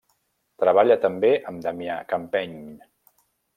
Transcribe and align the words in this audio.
Treballà 0.63 0.97
també 1.03 1.29
amb 1.53 1.63
Damià 1.67 1.99
Campeny. 2.15 2.59